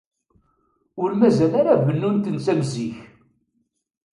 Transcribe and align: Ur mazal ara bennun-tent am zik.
Ur 1.01 1.09
mazal 1.19 1.53
ara 1.59 1.81
bennun-tent 1.85 2.47
am 2.51 2.61
zik. 2.71 2.97